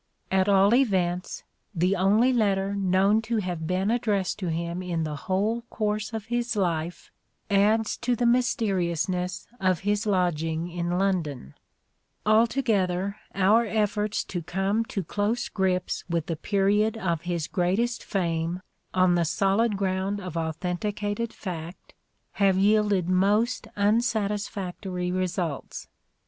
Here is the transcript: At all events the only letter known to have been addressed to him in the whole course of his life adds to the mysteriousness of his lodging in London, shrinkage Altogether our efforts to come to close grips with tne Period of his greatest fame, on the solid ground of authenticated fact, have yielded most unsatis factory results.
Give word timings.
At 0.31 0.49
all 0.49 0.73
events 0.73 1.43
the 1.75 1.95
only 1.95 2.33
letter 2.33 2.73
known 2.73 3.21
to 3.21 3.37
have 3.37 3.67
been 3.67 3.91
addressed 3.91 4.39
to 4.39 4.47
him 4.47 4.81
in 4.81 5.03
the 5.03 5.15
whole 5.29 5.61
course 5.69 6.11
of 6.11 6.25
his 6.25 6.55
life 6.55 7.11
adds 7.51 7.97
to 7.97 8.15
the 8.15 8.25
mysteriousness 8.25 9.45
of 9.59 9.81
his 9.81 10.07
lodging 10.07 10.71
in 10.71 10.97
London, 10.97 11.53
shrinkage 12.25 12.33
Altogether 12.33 13.15
our 13.35 13.63
efforts 13.67 14.23
to 14.23 14.41
come 14.41 14.83
to 14.85 15.03
close 15.03 15.47
grips 15.49 16.03
with 16.09 16.25
tne 16.25 16.37
Period 16.41 16.97
of 16.97 17.21
his 17.21 17.45
greatest 17.45 18.03
fame, 18.03 18.63
on 18.95 19.13
the 19.13 19.23
solid 19.23 19.77
ground 19.77 20.19
of 20.19 20.35
authenticated 20.35 21.31
fact, 21.31 21.93
have 22.31 22.57
yielded 22.57 23.07
most 23.07 23.67
unsatis 23.77 24.49
factory 24.49 25.11
results. 25.11 25.89